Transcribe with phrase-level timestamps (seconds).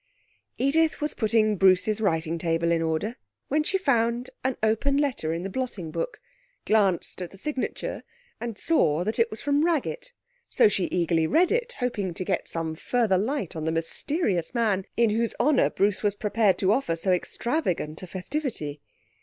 [0.57, 3.17] Edith was putting Bruce's writing table in order
[3.49, 6.19] when she found an open letter in the blotting book,
[6.65, 8.01] glanced at the signature,
[8.39, 10.11] and saw that it was from Raggett.
[10.49, 14.85] So she eagerly read it, hoping to get some further light on the mysterious man
[14.97, 18.81] in whose honour Bruce was prepared to offer so extravagant a festivity.